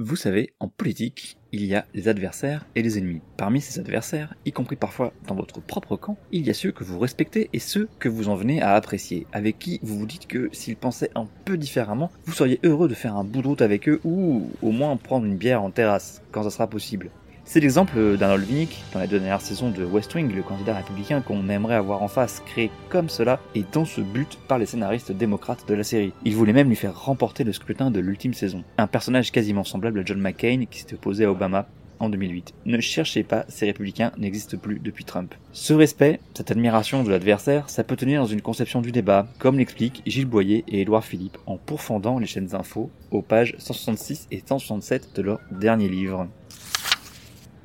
[0.00, 3.20] Vous savez, en politique, il y a les adversaires et les ennemis.
[3.36, 6.82] Parmi ces adversaires, y compris parfois dans votre propre camp, il y a ceux que
[6.82, 10.26] vous respectez et ceux que vous en venez à apprécier, avec qui vous vous dites
[10.26, 13.62] que s'ils pensaient un peu différemment, vous seriez heureux de faire un bout de route
[13.62, 17.12] avec eux ou au moins prendre une bière en terrasse, quand ça sera possible.
[17.46, 21.50] C'est l'exemple d'un Olvinick dans la dernière saison de West Wing, le candidat républicain qu'on
[21.50, 25.68] aimerait avoir en face, créé comme cela et dans ce but par les scénaristes démocrates
[25.68, 26.14] de la série.
[26.24, 28.64] Il voulait même lui faire remporter le scrutin de l'ultime saison.
[28.78, 32.54] Un personnage quasiment semblable à John McCain qui s'était opposé à Obama en 2008.
[32.64, 35.34] Ne cherchez pas, ces républicains n'existent plus depuis Trump.
[35.52, 39.58] Ce respect, cette admiration de l'adversaire, ça peut tenir dans une conception du débat, comme
[39.58, 44.42] l'expliquent Gilles Boyer et Édouard Philippe en pourfendant les chaînes infos aux pages 166 et
[44.44, 46.26] 167 de leur dernier livre.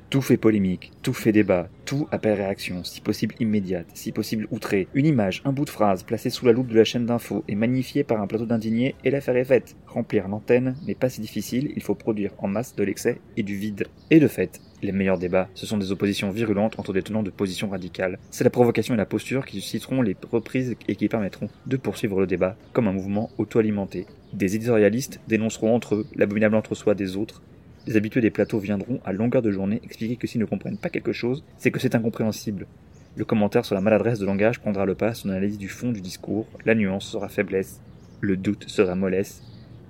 [0.10, 4.88] Tout fait polémique, tout fait débat, tout appelle réaction, si possible immédiate, si possible outrée.
[4.96, 7.54] Une image, un bout de phrase placé sous la loupe de la chaîne d'infos et
[7.54, 9.76] magnifié par un plateau d'indignés et l'affaire est faite.
[9.86, 13.56] Remplir l'antenne n'est pas si difficile, il faut produire en masse de l'excès et du
[13.56, 13.86] vide.
[14.10, 17.30] Et de fait, les meilleurs débats, ce sont des oppositions virulentes entre des tenants de
[17.30, 18.18] positions radicales.
[18.32, 22.20] C'est la provocation et la posture qui susciteront les reprises et qui permettront de poursuivre
[22.20, 24.08] le débat comme un mouvement auto-alimenté.
[24.34, 27.44] Des éditorialistes dénonceront entre eux l'abominable entre-soi des autres
[27.90, 30.90] les habitués des plateaux viendront à longueur de journée expliquer que s'ils ne comprennent pas
[30.90, 32.68] quelque chose, c'est que c'est incompréhensible.
[33.16, 36.00] Le commentaire sur la maladresse de langage prendra le pas sur l'analyse du fond du
[36.00, 37.82] discours, la nuance sera faiblesse,
[38.22, 39.42] le doute sera mollesse,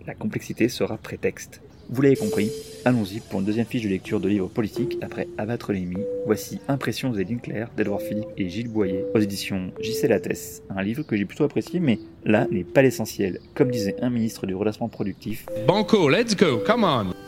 [0.08, 1.62] la complexité sera prétexte.
[1.90, 2.50] Vous l'avez compris,
[2.86, 6.02] allons-y pour une deuxième fiche de lecture de livres politiques après Abattre l'ennemi.
[6.26, 10.08] Voici Impressions et lignes claires d'Edouard Philippe et Gilles Boyer aux éditions J.C.
[10.08, 10.64] Lattès.
[10.70, 13.40] Un livre que j'ai plutôt apprécié, mais là n'est pas l'essentiel.
[13.56, 15.48] Comme disait un ministre du redressement productif.
[15.68, 17.19] Banco, let's go, come on!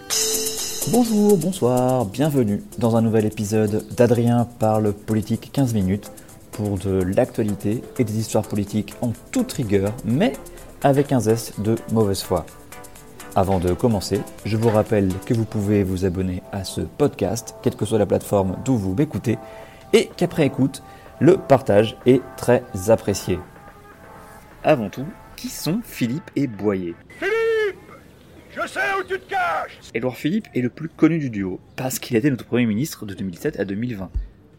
[0.90, 6.12] Bonjour, bonsoir, bienvenue dans un nouvel épisode d'Adrien parle politique 15 minutes
[6.52, 10.34] pour de l'actualité et des histoires politiques en toute rigueur, mais
[10.82, 12.48] avec un zeste de mauvaise foi.
[13.36, 17.76] Avant de commencer, je vous rappelle que vous pouvez vous abonner à ce podcast, quelle
[17.76, 19.38] que soit la plateforme d'où vous m'écoutez,
[19.94, 20.82] et qu'après écoute,
[21.20, 23.40] le partage est très apprécié.
[24.64, 25.06] Avant tout,
[25.36, 26.96] qui sont Philippe et Boyer?
[28.54, 32.00] Je sais où tu te caches Édouard Philippe est le plus connu du duo, parce
[32.00, 34.10] qu'il été notre Premier ministre de 2007 à 2020.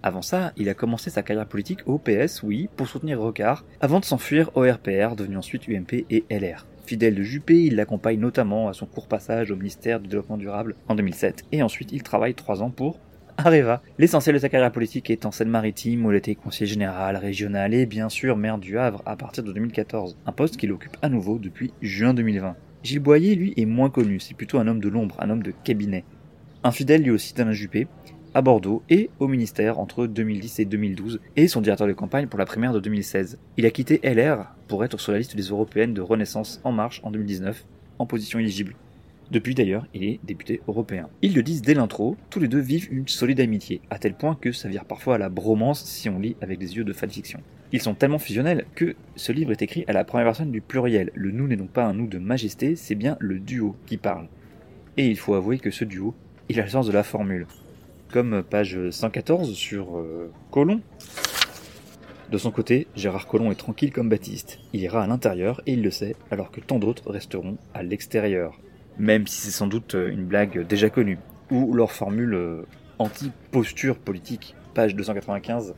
[0.03, 4.00] Avant ça, il a commencé sa carrière politique au PS, oui, pour soutenir Rocard, avant
[4.00, 6.66] de s'enfuir au RPR, devenu ensuite UMP et LR.
[6.86, 10.75] Fidèle de Juppé, il l'accompagne notamment à son court passage au ministère du Développement Durable
[10.88, 12.98] en 2007, et ensuite il travaille trois ans pour
[13.36, 13.82] Areva.
[13.98, 17.86] L'essentiel de sa carrière politique est en Seine-Maritime, où il était conseiller général, régional et
[17.86, 21.38] bien sûr maire du Havre à partir de 2014, un poste qu'il occupe à nouveau
[21.38, 22.56] depuis juin 2020.
[22.82, 25.53] Gilles Boyer, lui, est moins connu, c'est plutôt un homme de l'ombre, un homme de
[25.53, 26.04] cabinet.
[26.65, 27.87] Infidèle lui aussi d'Alain Juppé,
[28.34, 32.41] à Bordeaux et au ministère entre 2010 et 2012, et son directeur de campagne pour
[32.41, 33.38] la primaire de 2016.
[33.56, 37.00] Il a quitté LR pour être sur la liste des européennes de Renaissance En Marche
[37.04, 37.65] en 2019,
[38.00, 38.75] en position éligible.
[39.32, 41.09] Depuis d'ailleurs, il est député européen.
[41.22, 44.34] Ils le disent dès l'intro, tous les deux vivent une solide amitié, à tel point
[44.38, 47.41] que ça vire parfois à la bromance si on lit avec des yeux de fanfiction.
[47.72, 51.12] Ils sont tellement fusionnels que ce livre est écrit à la première personne du pluriel.
[51.15, 54.28] Le nous n'est donc pas un nous de majesté, c'est bien le duo qui parle.
[54.98, 56.14] Et il faut avouer que ce duo,
[56.50, 57.47] il a le sens de la formule.
[58.10, 60.82] Comme page 114 sur euh, Colomb.
[62.31, 64.59] De son côté, Gérard Collomb est tranquille comme Baptiste.
[64.75, 68.60] Il ira à l'intérieur et il le sait, alors que tant d'autres resteront à l'extérieur.
[68.98, 71.19] Même si c'est sans doute une blague déjà connue.
[71.50, 72.66] Ou leur formule euh,
[72.98, 75.75] anti-posture politique, page 295.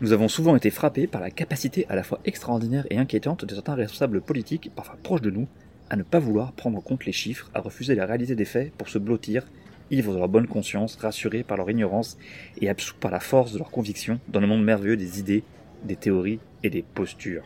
[0.00, 3.54] Nous avons souvent été frappés par la capacité à la fois extraordinaire et inquiétante de
[3.54, 5.46] certains responsables politiques, parfois proches de nous,
[5.90, 8.72] à ne pas vouloir prendre en compte les chiffres, à refuser la réalité des faits
[8.72, 9.44] pour se blottir,
[9.90, 12.18] ivres de leur bonne conscience, rassurés par leur ignorance
[12.60, 15.44] et absous par la force de leurs convictions dans le monde merveilleux des idées,
[15.84, 17.44] des théories et des postures.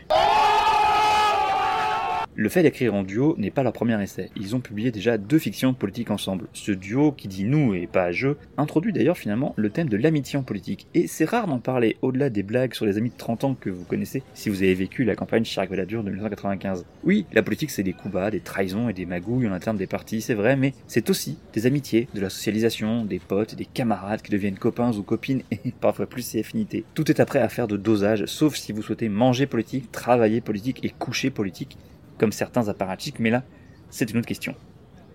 [2.40, 4.30] Le fait d'écrire en duo n'est pas leur premier essai.
[4.36, 6.46] Ils ont publié déjà deux fictions politiques ensemble.
[6.52, 10.38] Ce duo, qui dit nous et pas je, introduit d'ailleurs finalement le thème de l'amitié
[10.38, 10.86] en politique.
[10.94, 13.70] Et c'est rare d'en parler au-delà des blagues sur les amis de 30 ans que
[13.70, 16.84] vous connaissez si vous avez vécu la campagne Chirac-Valadure de 1995.
[17.02, 19.88] Oui, la politique c'est des coups bas, des trahisons et des magouilles en interne des
[19.88, 24.22] partis, c'est vrai, mais c'est aussi des amitiés, de la socialisation, des potes, des camarades
[24.22, 26.84] qui deviennent copains ou copines et parfois plus ses affinités.
[26.94, 30.84] Tout est après à faire de dosage, sauf si vous souhaitez manger politique, travailler politique
[30.84, 31.76] et coucher politique
[32.18, 33.44] comme certains apparatchiks, mais là,
[33.90, 34.54] c'est une autre question.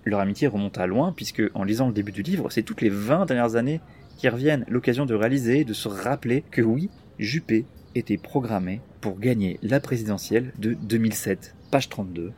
[0.05, 2.89] Leur amitié remonte à loin, puisque en lisant le début du livre, c'est toutes les
[2.89, 3.79] 20 dernières années
[4.17, 6.89] qui reviennent, l'occasion de réaliser, de se rappeler que oui,
[7.19, 7.65] Juppé
[7.95, 11.55] était programmé pour gagner la présidentielle de 2007.
[11.71, 12.31] Page 32.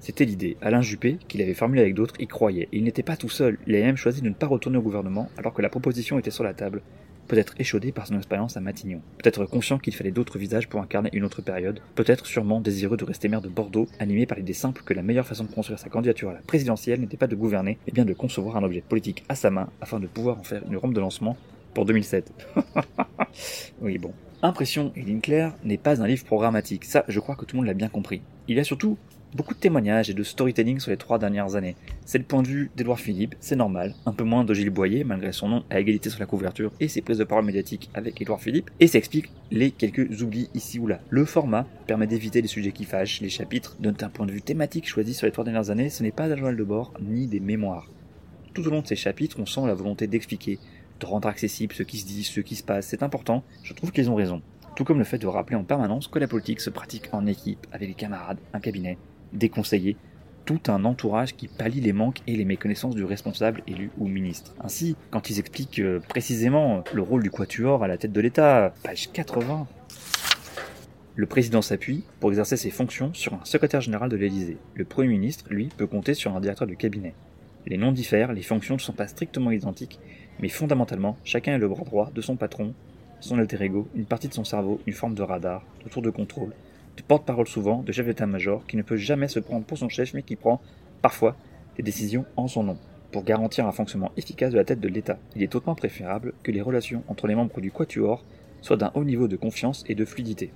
[0.00, 0.56] C'était l'idée.
[0.60, 2.68] Alain Juppé, qu'il avait formulée avec d'autres, y croyait.
[2.72, 3.58] il n'était pas tout seul.
[3.66, 6.30] Il avait même choisi de ne pas retourner au gouvernement alors que la proposition était
[6.30, 6.82] sur la table.
[7.28, 9.00] Peut-être échaudé par son expérience à Matignon.
[9.18, 11.80] Peut-être conscient qu'il fallait d'autres visages pour incarner une autre période.
[11.94, 15.26] Peut-être sûrement désireux de rester maire de Bordeaux, animé par l'idée simple que la meilleure
[15.26, 18.12] façon de construire sa candidature à la présidentielle n'était pas de gouverner, mais bien de
[18.12, 21.00] concevoir un objet politique à sa main afin de pouvoir en faire une rampe de
[21.00, 21.36] lancement
[21.72, 22.32] pour 2007.
[23.80, 24.12] oui, bon.
[24.42, 26.84] Impression et ligne claire n'est pas un livre programmatique.
[26.84, 28.20] Ça, je crois que tout le monde l'a bien compris.
[28.46, 28.98] Il y a surtout
[29.34, 31.76] beaucoup de témoignages et de storytelling sur les trois dernières années.
[32.04, 35.04] C'est le point de vue d'Edouard Philippe, c'est normal, un peu moins de Gilles Boyer,
[35.04, 38.20] malgré son nom à égalité sur la couverture et ses prises de parole médiatiques avec
[38.22, 41.00] Edouard Philippe, et ça explique les quelques oublis ici ou là.
[41.10, 44.42] Le format permet d'éviter les sujets qui fâchent, les chapitres donnent un point de vue
[44.42, 47.26] thématique choisi sur les trois dernières années, ce n'est pas un journal de bord, ni
[47.26, 47.90] des mémoires.
[48.52, 50.60] Tout au long de ces chapitres, on sent la volonté d'expliquer,
[51.00, 53.90] de rendre accessible ce qui se dit, ce qui se passe, c'est important, je trouve
[53.90, 54.42] qu'ils ont raison.
[54.76, 57.66] Tout comme le fait de rappeler en permanence que la politique se pratique en équipe,
[57.72, 58.98] avec des camarades, un cabinet,
[59.34, 59.96] des conseillers,
[60.44, 64.54] tout un entourage qui pallie les manques et les méconnaissances du responsable élu ou ministre.
[64.62, 68.74] Ainsi, quand ils expliquent euh, précisément le rôle du quatuor à la tête de l'État,
[68.82, 69.66] page 80,
[71.16, 74.58] le président s'appuie pour exercer ses fonctions sur un secrétaire général de l'Élysée.
[74.74, 77.14] Le Premier ministre, lui, peut compter sur un directeur de cabinet.
[77.66, 80.00] Les noms diffèrent, les fonctions ne sont pas strictement identiques,
[80.40, 82.74] mais fondamentalement, chacun est le bras droit de son patron,
[83.20, 86.10] son alter ego, une partie de son cerveau, une forme de radar, de tour de
[86.10, 86.52] contrôle,
[87.02, 90.22] porte-parole souvent, de chef d'état-major, qui ne peut jamais se prendre pour son chef, mais
[90.22, 90.60] qui prend,
[91.02, 91.36] parfois,
[91.76, 92.78] des décisions en son nom,
[93.12, 95.18] pour garantir un fonctionnement efficace de la tête de l'État.
[95.34, 98.24] Il est hautement préférable que les relations entre les membres du Quatuor
[98.62, 100.50] soient d'un haut niveau de confiance et de fluidité.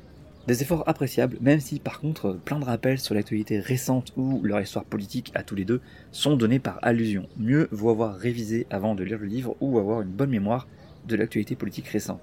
[0.47, 4.61] Des efforts appréciables, même si par contre plein de rappels sur l'actualité récente ou leur
[4.61, 7.29] histoire politique à tous les deux sont donnés par allusion.
[7.37, 10.67] Mieux vaut avoir révisé avant de lire le livre ou avoir une bonne mémoire
[11.07, 12.23] de l'actualité politique récente.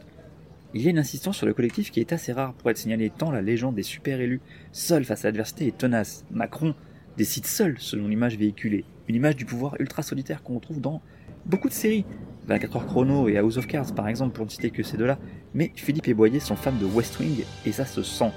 [0.77, 3.09] Il y a une insistance sur le collectif qui est assez rare pour être signalé
[3.09, 4.41] tant la légende des super élus
[4.73, 6.25] seuls face à l'adversité est tenace.
[6.31, 6.75] Macron
[7.15, 11.01] décide seul selon l'image véhiculée, une image du pouvoir ultra solitaire qu'on retrouve dans
[11.45, 12.03] beaucoup de séries.
[12.47, 15.17] 24 heures chrono et House of Cards par exemple pour ne citer que ces deux-là,
[15.53, 18.31] mais Philippe et Boyer sont fans de West Wing et ça se sent.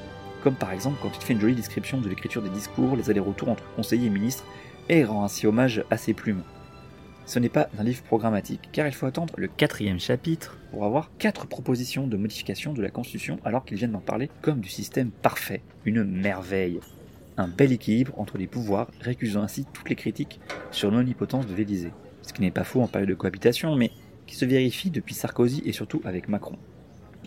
[0.44, 3.49] Comme par exemple quand il fait une jolie description de l'écriture des discours, les allers-retours
[3.49, 4.44] entre conseillers et ministres,
[4.88, 6.44] et rend ainsi hommage à ses plumes
[7.28, 11.10] ce n'est pas un livre programmatique, car il faut attendre le quatrième chapitre pour avoir
[11.19, 15.10] quatre propositions de modification de la Constitution alors qu'ils viennent d'en parler comme du système
[15.10, 16.80] parfait, une merveille.
[17.36, 20.40] Un bel équilibre entre les pouvoirs, récusant ainsi toutes les critiques
[20.70, 21.92] sur l'omnipotence de l'Élysée.
[22.22, 23.90] Ce qui n'est pas faux en période de cohabitation, mais
[24.26, 26.56] qui se vérifie depuis Sarkozy et surtout avec Macron.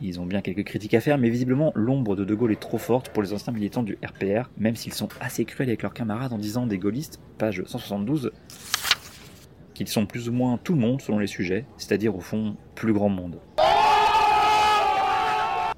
[0.01, 2.79] Ils ont bien quelques critiques à faire, mais visiblement l'ombre de De Gaulle est trop
[2.79, 6.33] forte pour les anciens militants du RPR, même s'ils sont assez cruels avec leurs camarades
[6.33, 8.31] en disant des gaullistes, page 172,
[9.73, 12.93] qu'ils sont plus ou moins tout le monde selon les sujets, c'est-à-dire au fond plus
[12.93, 13.39] grand monde.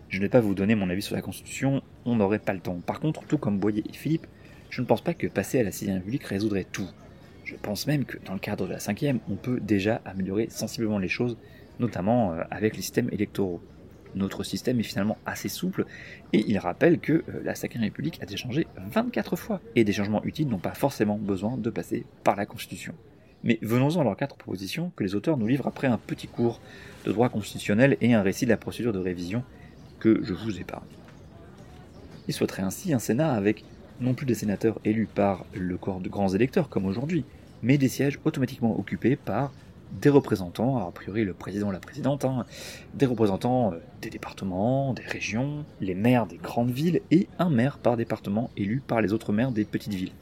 [0.10, 2.60] Je ne vais pas vous donner mon avis sur la Constitution, on n'aurait pas le
[2.60, 2.80] temps.
[2.86, 4.28] Par contre, tout comme Boyer et Philippe,
[4.70, 6.90] je ne pense pas que passer à la 6 République résoudrait tout.
[7.46, 11.00] Je pense même que dans le cadre de la 5 on peut déjà améliorer sensiblement
[11.00, 11.38] les choses,
[11.80, 13.62] notamment euh, avec les systèmes électoraux.
[14.16, 15.86] Notre système est finalement assez souple
[16.32, 19.94] et il rappelle que euh, la 5 République a déjà changé 24 fois et des
[19.94, 22.94] changements utiles n'ont pas forcément besoin de passer par la Constitution.
[23.44, 26.60] Mais venons-en à leurs quatre propositions que les auteurs nous livrent après un petit cours
[27.06, 29.44] de droit constitutionnel et un récit de la procédure de révision
[30.00, 30.84] que je vous épargne.
[32.28, 33.66] Ils souhaiteraient ainsi un Sénat avec
[34.00, 37.26] non plus des sénateurs élus par le corps de grands électeurs comme aujourd'hui,
[37.62, 39.52] mais des sièges automatiquement occupés par
[40.02, 42.46] des représentants, a priori le président la présidente, hein,
[42.96, 47.78] des représentants euh, des départements, des régions, les maires des grandes villes et un maire
[47.78, 50.14] par département élu par les autres maires des petites villes.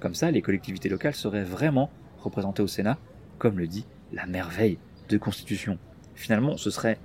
[0.00, 1.90] Comme ça, les collectivités locales seraient vraiment
[2.22, 2.98] représentée au Sénat,
[3.38, 5.78] comme le dit la merveille de Constitution.
[6.14, 6.98] Finalement, ce serait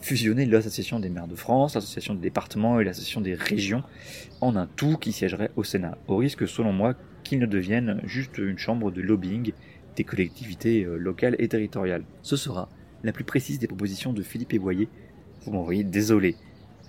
[0.00, 3.82] fusionner l'Association des maires de France, l'Association des départements et l'Association des régions
[4.40, 8.38] en un tout qui siégerait au Sénat, au risque, selon moi, qu'il ne devienne juste
[8.38, 9.52] une chambre de lobbying
[9.96, 12.04] des collectivités euh, locales et territoriales.
[12.22, 12.68] Ce sera
[13.02, 14.88] la plus précise des propositions de Philippe Boyer.
[15.42, 16.36] Vous m'envoyez désolé.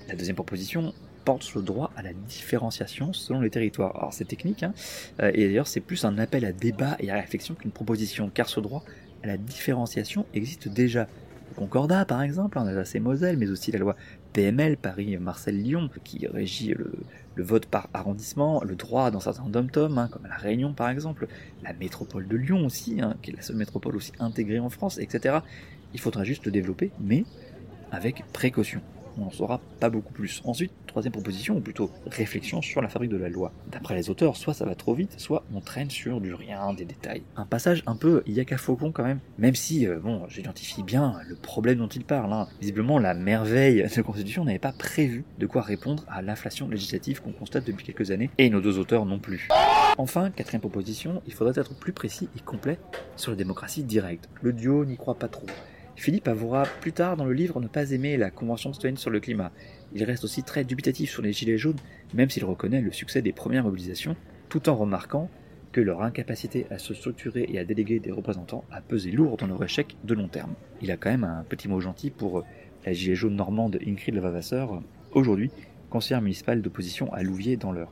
[0.07, 3.95] La deuxième proposition, porte le droit à la différenciation selon les territoires.
[3.95, 4.73] Alors c'est technique, hein
[5.21, 8.49] euh, et d'ailleurs c'est plus un appel à débat et à réflexion qu'une proposition, car
[8.49, 8.83] ce droit
[9.23, 11.07] à la différenciation existe déjà.
[11.49, 13.95] Le Concordat par exemple, en Alsace-et-Moselle, mais aussi la loi
[14.33, 16.93] PML, Paris-Marseille-Lyon, qui régit le,
[17.43, 21.27] vote par arrondissement, le droit dans certains dom-tom, hein, comme à la Réunion par exemple,
[21.63, 24.97] la métropole de Lyon aussi, hein, qui est la seule métropole aussi intégrée en France,
[24.99, 25.39] etc.
[25.93, 27.25] Il faudra juste le développer, mais
[27.91, 28.81] avec précaution.
[29.17, 30.41] On n'en saura pas beaucoup plus.
[30.45, 33.51] Ensuite, troisième proposition, ou plutôt réflexion sur la fabrique de la loi.
[33.71, 36.85] D'après les auteurs, soit ça va trop vite, soit on traîne sur du rien, des
[36.85, 37.23] détails.
[37.35, 41.35] Un passage un peu Yaka Faucon quand même, même si, euh, bon, j'identifie bien le
[41.35, 42.33] problème dont il parle.
[42.33, 42.47] Hein.
[42.59, 47.21] Visiblement, la merveille de la Constitution n'avait pas prévu de quoi répondre à l'inflation législative
[47.21, 49.47] qu'on constate depuis quelques années, et nos deux auteurs non plus.
[49.97, 52.79] Enfin, quatrième proposition, il faudrait être plus précis et complet
[53.15, 54.29] sur la démocratie directe.
[54.41, 55.47] Le duo n'y croit pas trop.
[55.95, 59.19] Philippe avouera plus tard dans le livre ne pas aimer la Convention citoyenne sur le
[59.19, 59.51] climat.
[59.93, 61.79] Il reste aussi très dubitatif sur les Gilets jaunes,
[62.13, 64.15] même s'il reconnaît le succès des premières mobilisations,
[64.49, 65.29] tout en remarquant
[65.71, 69.47] que leur incapacité à se structurer et à déléguer des représentants a pesé lourd dans
[69.47, 70.53] leur échec de long terme.
[70.81, 72.43] Il a quand même un petit mot gentil pour
[72.85, 74.81] la gilet jaune normande Ingrid Levavasseur,
[75.11, 75.51] aujourd'hui
[75.89, 77.91] conseillère municipale d'opposition à Louviers dans l'heure.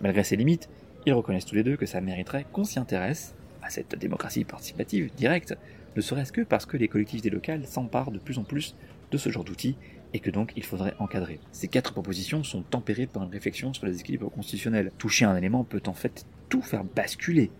[0.00, 0.68] Malgré ses limites,
[1.06, 5.10] ils reconnaissent tous les deux que ça mériterait qu'on s'y intéresse à cette démocratie participative
[5.14, 5.56] directe,
[5.96, 8.74] ne serait-ce que parce que les collectivités locales s'emparent de plus en plus
[9.10, 9.76] de ce genre d'outils
[10.14, 11.40] et que donc il faudrait encadrer.
[11.52, 14.90] Ces quatre propositions sont tempérées par une réflexion sur les équilibres constitutionnels.
[14.98, 17.50] Toucher un élément peut en fait tout faire basculer.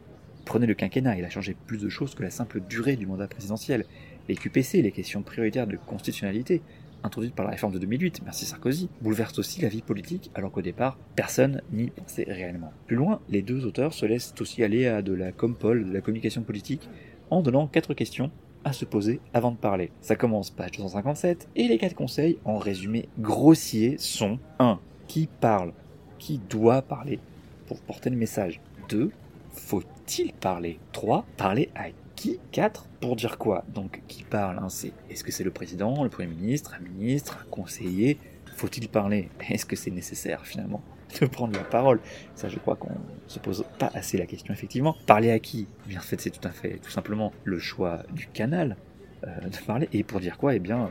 [0.44, 3.28] Prenez le quinquennat, il a changé plus de choses que la simple durée du mandat
[3.28, 3.84] présidentiel.
[4.28, 6.62] Les QPC, les questions prioritaires de constitutionnalité,
[7.04, 10.62] introduites par la réforme de 2008, merci Sarkozy, bouleversent aussi la vie politique alors qu'au
[10.62, 12.72] départ, personne n'y pensait réellement.
[12.86, 16.00] Plus loin, les deux auteurs se laissent aussi aller à de la compole, de la
[16.00, 16.88] communication politique,
[17.30, 18.30] en donnant quatre questions
[18.64, 19.90] à se poser avant de parler.
[20.00, 24.78] Ça commence page 257 et les quatre conseils en résumé grossier sont 1.
[25.08, 25.72] Qui parle
[26.18, 27.18] Qui doit parler
[27.66, 29.10] pour porter le message 2.
[29.50, 30.78] Faut-il parler?
[30.92, 31.26] 3.
[31.36, 31.88] Parler à
[32.22, 32.86] qui 4.
[33.00, 33.64] Pour dire quoi?
[33.74, 37.38] Donc qui parle hein, c'est est-ce que c'est le président, le premier ministre, un ministre,
[37.42, 38.16] un conseiller?
[38.54, 39.28] Faut-il parler?
[39.50, 40.82] Est-ce que c'est nécessaire finalement
[41.20, 41.98] de prendre la parole?
[42.36, 42.94] Ça, je crois qu'on
[43.26, 44.94] se pose pas assez la question, effectivement.
[45.04, 45.66] Parler à qui?
[45.88, 48.76] Bien, en fait, c'est tout à fait, tout simplement, le choix du canal
[49.22, 49.88] de parler.
[49.92, 50.90] Et pour dire quoi Eh bien,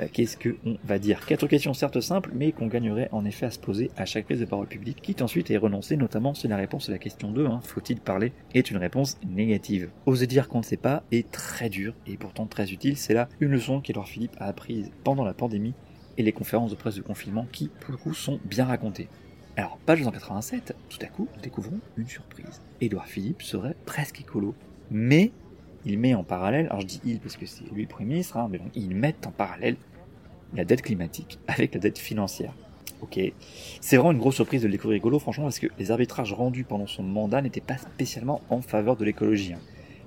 [0.00, 1.24] euh, qu'est-ce qu'on va dire?
[1.26, 4.40] Quatre questions certes simples, mais qu'on gagnerait en effet à se poser à chaque prise
[4.40, 7.32] de parole publique, quitte ensuite à y renoncer, notamment si la réponse à la question
[7.32, 9.90] 2, hein, faut-il parler, est une réponse négative.
[10.06, 12.96] Oser dire qu'on ne sait pas est très dur et pourtant très utile.
[12.96, 15.74] C'est là une leçon qu'Edouard Philippe a apprise pendant la pandémie
[16.18, 19.08] et les conférences de presse de confinement qui, pour le coup, sont bien racontées.
[19.56, 22.62] Alors, page 287, tout à coup, découvrons une surprise.
[22.80, 24.54] Édouard Philippe serait presque écolo,
[24.90, 25.30] mais
[25.84, 28.36] il met en parallèle, alors je dis il parce que c'est lui le Premier ministre,
[28.36, 29.76] hein, mais ils mettent en parallèle
[30.54, 32.52] la dette climatique avec la dette financière.
[33.00, 33.18] Ok,
[33.80, 36.86] c'est vraiment une grosse surprise de l'écolo rigolo, franchement, parce que les arbitrages rendus pendant
[36.86, 39.54] son mandat n'étaient pas spécialement en faveur de l'écologie.
[39.54, 39.60] Hein.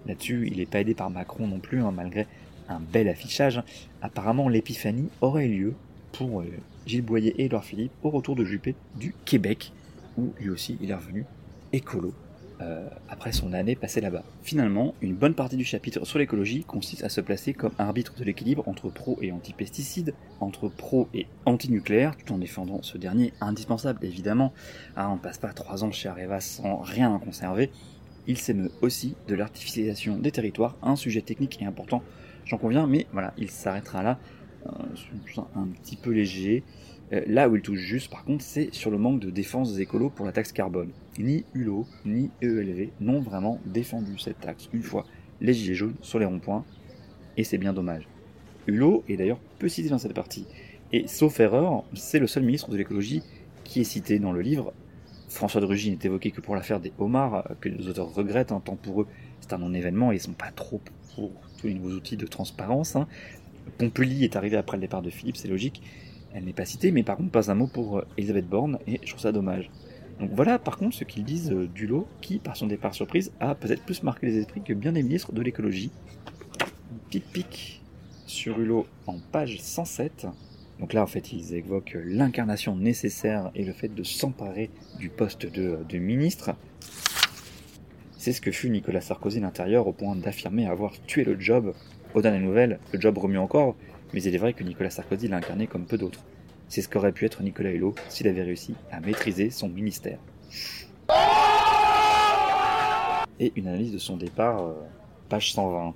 [0.06, 2.26] Là-dessus, il n'est pas aidé par Macron non plus, hein, malgré
[2.70, 3.62] un bel affichage.
[4.02, 5.74] Apparemment, l'épiphanie aurait eu lieu
[6.14, 6.46] pour euh,
[6.86, 9.74] Gilles Boyer et Edouard Philippe au retour de Juppé du Québec,
[10.18, 11.26] où lui aussi il est revenu
[11.74, 12.14] écolo
[12.62, 14.24] euh, après son année passée là-bas.
[14.42, 18.24] Finalement, une bonne partie du chapitre sur l'écologie consiste à se placer comme arbitre de
[18.24, 24.06] l'équilibre entre pro et anti-pesticides, entre pro et anti-nucléaire, tout en défendant ce dernier indispensable
[24.06, 24.54] évidemment.
[24.96, 27.72] Ah, on ne passe pas trois ans chez Areva sans rien en conserver.
[28.28, 32.02] Il s'émeut aussi de l'artificialisation des territoires, un sujet technique et important,
[32.46, 34.18] j'en conviens, mais voilà, il s'arrêtera là
[35.56, 36.64] un petit peu léger.
[37.14, 39.82] Euh, là où il touche juste, par contre, c'est sur le manque de défense des
[39.82, 40.92] écolos pour la taxe carbone.
[41.20, 45.06] Ni Hulot, ni EELV n'ont vraiment défendu cette taxe une fois
[45.42, 46.64] les gilets jaunes sur les ronds-points,
[47.38, 48.08] et c'est bien dommage.
[48.68, 50.48] Hulot est d'ailleurs peu cité dans cette partie,
[50.92, 53.22] et sauf erreur, c'est le seul ministre de l'écologie
[53.64, 54.74] qui est cité dans le livre.
[55.28, 58.60] François de Rugy n'est évoqué que pour l'affaire des homards, que les auteurs regrettent, un
[58.60, 59.08] temps pour eux
[59.42, 60.82] c'est un non-événement ils sont pas trop
[61.16, 62.96] pour tous les nouveaux outils de transparence.
[62.96, 63.08] Hein.
[63.80, 65.82] Est arrivé après le départ de Philippe, c'est logique.
[66.36, 69.00] Elle n'est pas citée, mais par contre pas un mot pour euh, Elisabeth Borne, et
[69.02, 69.72] je trouve ça dommage.
[70.20, 73.32] Donc voilà par contre ce qu'ils disent euh, du lot, qui par son départ surprise
[73.40, 75.92] a peut-être plus marqué les esprits que bien des ministres de l'écologie.
[77.10, 77.82] Pic pic
[78.26, 80.28] sur Hulot en page 107.
[80.82, 85.46] Donc là en fait ils évoquent l'incarnation nécessaire et le fait de s'emparer du poste
[85.46, 86.54] de, de ministre.
[88.18, 91.74] C'est ce que fut Nicolas Sarkozy l'intérieur au point d'affirmer avoir tué le job
[92.14, 93.76] aux dernières nouvelles, le job remue encore,
[94.16, 96.24] mais il est vrai que Nicolas Sarkozy l'a incarné comme peu d'autres.
[96.70, 100.20] C'est ce qu'aurait pu être Nicolas Hulot s'il avait réussi à maîtriser son ministère.
[103.42, 104.74] Et une analyse de son départ, euh,
[105.28, 105.94] page 120.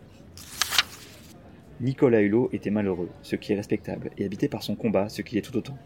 [1.79, 5.37] Nicolas Hulot était malheureux, ce qui est respectable, et habité par son combat, ce qui
[5.37, 5.77] est tout autant.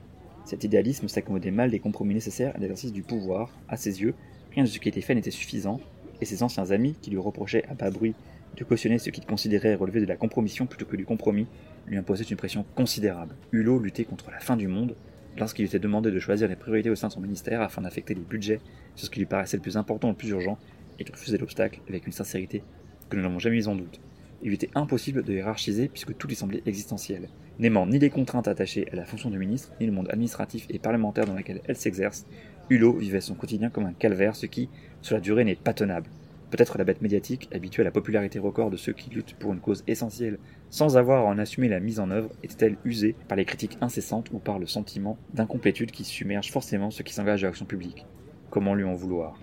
[0.44, 3.52] Cet idéalisme s'accommodait mal des compromis nécessaires à l'exercice du pouvoir.
[3.70, 4.16] À ses yeux,
[4.56, 5.80] rien de ce qui était fait n'était suffisant,
[6.20, 8.16] et ses anciens amis, qui lui reprochaient à bas bruit
[8.58, 11.48] de cautionner ce qu'il considérait relever de la compromission plutôt que du compromis,
[11.88, 13.36] lui imposait une pression considérable.
[13.52, 14.96] Hulot luttait contre la fin du monde
[15.38, 18.22] lorsqu'il était demandé de choisir les priorités au sein de son ministère afin d'affecter les
[18.22, 18.60] budgets
[18.96, 20.58] sur ce qui lui paraissait le plus important, le plus urgent,
[21.00, 22.64] et de refuser l'obstacle avec une sincérité
[23.10, 24.00] que nous n'avons jamais mise en doute.
[24.44, 27.30] Il lui était impossible de hiérarchiser puisque tout lui semblait existentiel.
[27.60, 30.80] N'aimant ni les contraintes attachées à la fonction de ministre, ni le monde administratif et
[30.80, 32.26] parlementaire dans lequel elle s'exerce,
[32.70, 34.70] Hulot vivait son quotidien comme un calvaire, ce qui,
[35.02, 36.10] sur la durée, n'est pas tenable.
[36.54, 39.60] Peut-être la bête médiatique, habituée à la popularité record de ceux qui luttent pour une
[39.60, 40.38] cause essentielle
[40.70, 44.30] sans avoir à en assumer la mise en œuvre, était-elle usée par les critiques incessantes
[44.32, 48.06] ou par le sentiment d'incomplétude qui submerge forcément ceux qui s'engagent à l'action publique?
[48.52, 49.40] Comment lui en vouloir?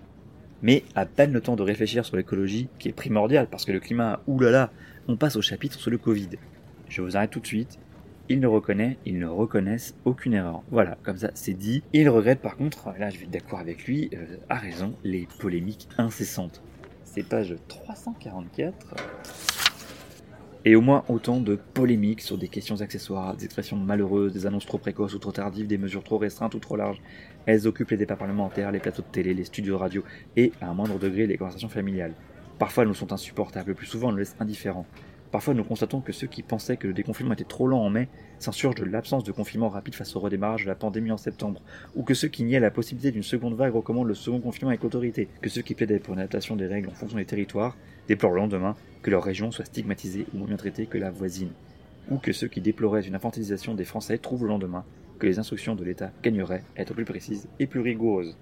[0.61, 3.81] Mais à peine le temps de réfléchir sur l'écologie, qui est primordial parce que le
[3.81, 4.71] climat, oulala,
[5.09, 6.29] on passe au chapitre sur le Covid?
[6.87, 7.77] Je vous arrête tout de suite.
[8.29, 10.63] Il ne reconnaît, ils ne reconnaissent aucune erreur.
[10.71, 11.83] Voilà, comme ça c'est dit.
[11.91, 15.27] Il regrette par contre, là je vais être d'accord avec lui, euh, a raison, les
[15.39, 16.63] polémiques incessantes
[17.13, 18.95] c'est page 344.
[20.63, 24.65] Et au moins autant de polémiques sur des questions accessoires, des expressions malheureuses, des annonces
[24.65, 27.01] trop précoces ou trop tardives, des mesures trop restreintes ou trop larges.
[27.45, 30.03] Elles occupent les débats parlementaires, les plateaux de télé, les studios radio
[30.37, 32.13] et, à un moindre degré, les conversations familiales.
[32.59, 34.85] Parfois, elles nous sont insupportables, le plus souvent, elles nous laissent indifférents.
[35.31, 38.09] Parfois, nous constatons que ceux qui pensaient que le déconfinement était trop lent en mai
[38.37, 41.61] s'insurgent de l'absence de confinement rapide face au redémarrage de la pandémie en septembre,
[41.95, 44.83] ou que ceux qui niaient la possibilité d'une seconde vague recommandent le second confinement avec
[44.83, 47.77] autorité, que ceux qui plaidaient pour une adaptation des règles en fonction des territoires
[48.09, 51.51] déplorent le lendemain que leur région soit stigmatisée ou moins bien traitée que la voisine,
[52.09, 54.83] ou que ceux qui déploraient une infantilisation des Français trouvent le lendemain
[55.17, 58.35] que les instructions de l'État gagneraient à être plus précises et plus rigoureuses.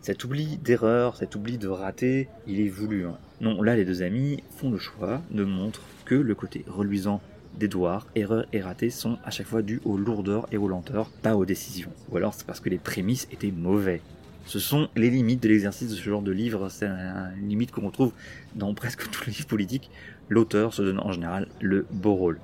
[0.00, 3.04] Cet oubli d'erreur, cet oubli de raté, il est voulu.
[3.06, 3.18] Hein.
[3.40, 7.20] Non, là les deux amis font le choix de montrer que le côté reluisant
[7.58, 11.36] d'Edouard, erreurs et ratés sont à chaque fois dus aux lourdeurs et aux lenteurs, pas
[11.36, 11.90] aux décisions.
[12.10, 14.00] Ou alors c'est parce que les prémices étaient mauvais.
[14.46, 17.86] Ce sont les limites de l'exercice de ce genre de livre, c'est une limite qu'on
[17.86, 18.12] retrouve
[18.54, 19.90] dans presque tous les livres politiques.
[20.28, 22.40] L'auteur se donne en général le beau rôle.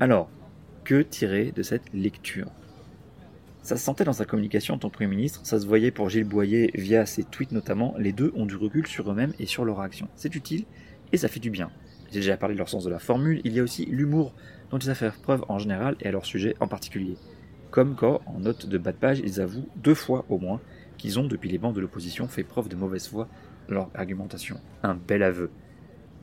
[0.00, 0.28] Alors,
[0.84, 2.48] que tirer de cette lecture?
[3.68, 6.08] Ça se sentait dans sa communication en tant que Premier ministre, ça se voyait pour
[6.08, 9.66] Gilles Boyer via ses tweets notamment, les deux ont du recul sur eux-mêmes et sur
[9.66, 10.08] leur action.
[10.16, 10.64] C'est utile
[11.12, 11.70] et ça fait du bien.
[12.10, 14.32] J'ai déjà parlé de leur sens de la formule, il y a aussi l'humour
[14.70, 17.18] dont ils savent faire preuve en général et à leur sujet en particulier.
[17.70, 20.62] Comme quand, en note de bas de page, ils avouent deux fois au moins
[20.96, 23.28] qu'ils ont, depuis les bancs de l'opposition, fait preuve de mauvaise foi
[23.68, 24.58] leur argumentation.
[24.82, 25.50] Un bel aveu.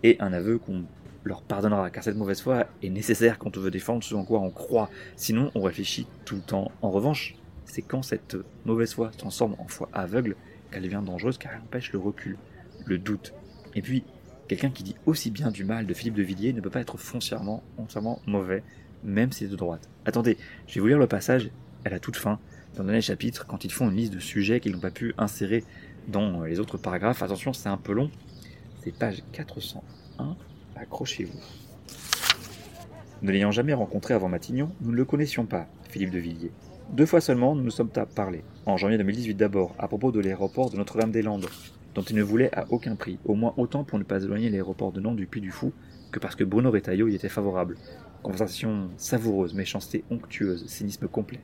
[0.02, 0.86] Et un aveu qu'on
[1.26, 4.40] leur pardonnera, car cette mauvaise foi est nécessaire quand on veut défendre ce en quoi
[4.40, 6.72] on croit, sinon on réfléchit tout le temps.
[6.82, 10.36] En revanche, c'est quand cette mauvaise foi se transforme en foi aveugle
[10.72, 12.38] qu'elle devient dangereuse car elle empêche le recul,
[12.86, 13.34] le doute.
[13.74, 14.04] Et puis,
[14.48, 16.98] quelqu'un qui dit aussi bien du mal de Philippe de Villiers ne peut pas être
[16.98, 18.64] foncièrement, entièrement mauvais,
[19.04, 19.90] même s'il est de droite.
[20.06, 21.50] Attendez, je vais vous lire le passage
[21.84, 22.40] à la toute fin,
[22.76, 25.14] dans le dernier chapitre, quand ils font une liste de sujets qu'ils n'ont pas pu
[25.18, 25.64] insérer
[26.08, 27.24] dans les autres paragraphes.
[27.24, 28.12] Attention, c'est un peu long.
[28.84, 30.36] C'est page 401
[30.76, 31.40] Accrochez-vous.
[33.22, 36.52] Ne l'ayant jamais rencontré avant Matignon, nous ne le connaissions pas, Philippe de Villiers.
[36.92, 38.44] Deux fois seulement, nous nous sommes parlé.
[38.66, 41.48] En janvier 2018 d'abord, à propos de l'aéroport de Notre-Dame-des-Landes,
[41.96, 44.92] dont il ne voulait à aucun prix, au moins autant pour ne pas éloigner l'aéroport
[44.92, 45.72] de Nantes du Puy du Fou,
[46.12, 47.78] que parce que Bruno Retailleau y était favorable.
[48.22, 51.40] Conversation savoureuse, méchanceté onctueuse, cynisme complet.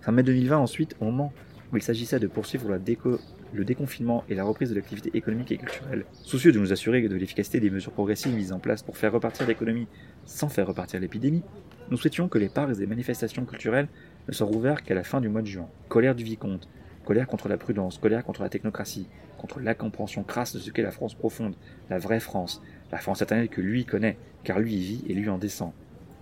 [0.00, 1.32] Fin mai 2020 ensuite, au moment
[1.72, 3.18] où il s'agissait de poursuivre la déco
[3.52, 6.04] le déconfinement et la reprise de l'activité économique et culturelle.
[6.12, 9.46] Soucieux de nous assurer de l'efficacité des mesures progressives mises en place pour faire repartir
[9.46, 9.86] l'économie
[10.24, 11.42] sans faire repartir l'épidémie,
[11.90, 13.88] nous souhaitions que les parcs et manifestations culturelles
[14.28, 15.68] ne soient rouverts qu'à la fin du mois de juin.
[15.88, 16.68] Colère du vicomte,
[17.04, 20.90] colère contre la prudence, colère contre la technocratie, contre l'incompréhension crasse de ce qu'est la
[20.90, 21.54] France profonde,
[21.90, 25.28] la vraie France, la France éternelle que lui connaît, car lui y vit et lui
[25.28, 25.72] en descend.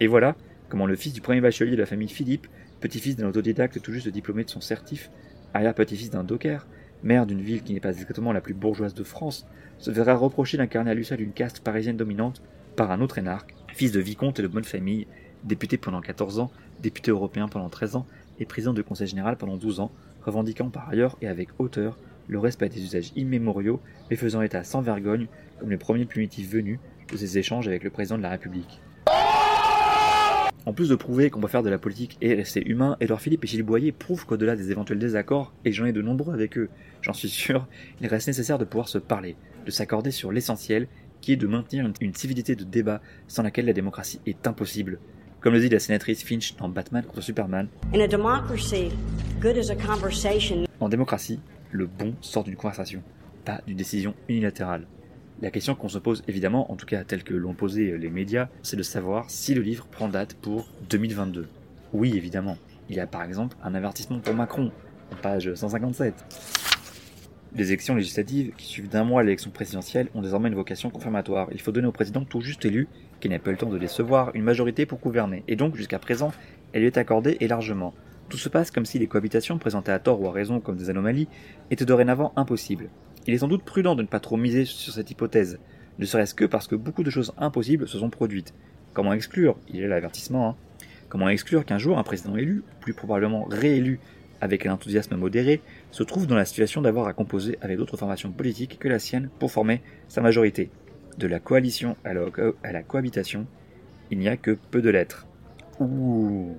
[0.00, 0.36] Et voilà
[0.68, 2.46] comment le fils du premier bachelier de la famille Philippe,
[2.80, 5.10] petit-fils d'un autodidacte tout juste diplômé de son certif,
[5.52, 6.66] arrière-petit-fils d'un docker,
[7.02, 9.46] maire d'une ville qui n'est pas exactement la plus bourgeoise de France,
[9.78, 12.42] se verra reprocher d'incarner à lui seul caste parisienne dominante
[12.76, 15.06] par un autre énarque, fils de vicomte et de bonne famille,
[15.44, 16.50] député pendant 14 ans,
[16.82, 18.06] député européen pendant 13 ans
[18.38, 19.90] et président de conseil général pendant 12 ans,
[20.22, 24.82] revendiquant par ailleurs et avec hauteur le respect des usages immémoriaux, mais faisant état sans
[24.82, 25.26] vergogne,
[25.58, 26.78] comme le premier primitif venu,
[27.10, 28.80] de ses échanges avec le président de la République.
[30.66, 33.44] En plus de prouver qu'on peut faire de la politique et rester humain, Edouard Philippe
[33.44, 36.68] et Gilles Boyer prouvent qu'au-delà des éventuels désaccords, et j'en ai de nombreux avec eux,
[37.00, 37.66] j'en suis sûr,
[38.00, 40.86] il reste nécessaire de pouvoir se parler, de s'accorder sur l'essentiel,
[41.22, 44.98] qui est de maintenir une, civilité de débat sans laquelle la démocratie est impossible.
[45.40, 47.68] Comme le dit la sénatrice Finch dans Batman contre Superman.
[50.78, 53.02] En démocratie, le bon sort d'une conversation,
[53.46, 54.86] pas d'une décision unilatérale.
[55.42, 58.48] La question qu'on se pose évidemment, en tout cas telle que l'ont posé les médias,
[58.62, 61.48] c'est de savoir si le livre prend date pour 2022.
[61.94, 62.58] Oui, évidemment.
[62.90, 64.70] Il y a par exemple un avertissement pour Macron,
[65.22, 66.14] page 157.
[67.56, 71.48] Les élections législatives, qui suivent d'un mois l'élection présidentielle, ont désormais une vocation confirmatoire.
[71.52, 72.86] Il faut donner au président tout juste élu,
[73.20, 75.42] qui n'a pas le temps de décevoir, une majorité pour gouverner.
[75.48, 76.32] Et donc, jusqu'à présent,
[76.74, 77.94] elle lui est accordée et largement.
[78.28, 80.90] Tout se passe comme si les cohabitations, présentées à tort ou à raison comme des
[80.90, 81.28] anomalies,
[81.70, 82.90] étaient dorénavant impossibles.
[83.26, 85.58] Il est sans doute prudent de ne pas trop miser sur cette hypothèse,
[86.00, 88.54] ne serait-ce que parce que beaucoup de choses impossibles se sont produites.
[88.94, 90.48] Comment exclure Il est l'avertissement.
[90.48, 90.56] Hein.
[91.10, 94.00] Comment exclure qu'un jour un président élu, plus probablement réélu
[94.40, 98.32] avec un enthousiasme modéré, se trouve dans la situation d'avoir à composer avec d'autres formations
[98.32, 100.70] politiques que la sienne pour former sa majorité
[101.18, 102.22] De la coalition à la,
[102.62, 103.46] à la cohabitation,
[104.10, 105.26] il n'y a que peu de lettres.
[105.80, 106.56] Ouh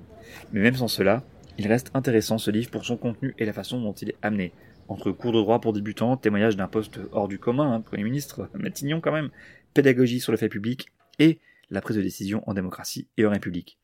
[0.52, 1.24] Mais même sans cela,
[1.58, 4.52] il reste intéressant ce livre pour son contenu et la façon dont il est amené.
[4.88, 8.50] Entre cours de droit pour débutants, témoignage d'un poste hors du commun, hein, Premier ministre,
[8.54, 9.30] Matignon quand même,
[9.74, 11.40] pédagogie sur le fait public, et
[11.70, 13.78] la prise de décision en démocratie et en république.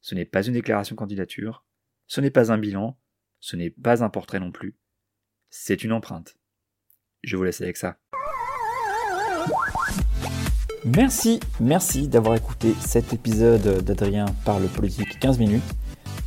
[0.00, 1.64] Ce n'est pas une déclaration candidature,
[2.06, 2.98] ce n'est pas un bilan,
[3.38, 4.76] ce n'est pas un portrait non plus,
[5.50, 6.36] c'est une empreinte.
[7.22, 7.98] Je vous laisse avec ça.
[10.84, 15.62] Merci, merci d'avoir écouté cet épisode d'Adrien parle politique 15 minutes.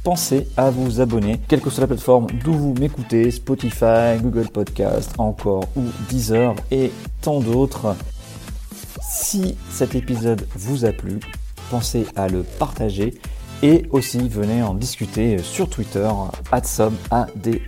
[0.04, 5.14] Pensez à vous abonner, quelle que soit la plateforme d'où vous m'écoutez, Spotify, Google Podcast,
[5.18, 7.96] encore ou Deezer et tant d'autres.
[9.02, 11.22] Si cet épisode vous a plu,
[11.70, 13.14] pensez à le partager
[13.62, 16.10] et aussi venez en discuter sur Twitter,
[16.52, 17.62] A-D-S-A-U-M.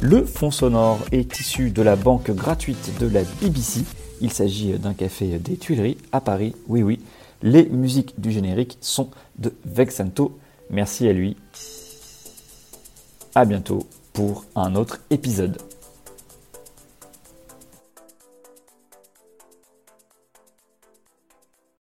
[0.00, 3.84] Le fond sonore est issu de la banque gratuite de la BBC.
[4.22, 6.98] Il s'agit d'un café des Tuileries à Paris, oui oui.
[7.42, 10.38] Les musiques du générique sont de Vexanto.
[10.70, 11.36] Merci à lui.
[13.34, 15.58] À bientôt pour un autre épisode.